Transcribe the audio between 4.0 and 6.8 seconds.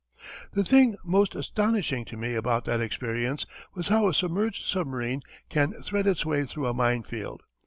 a submerged submarine can thread its way through a